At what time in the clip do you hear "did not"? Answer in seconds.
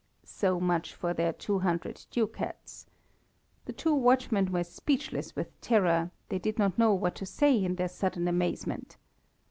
6.39-6.79